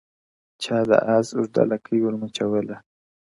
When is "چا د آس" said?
0.63-1.27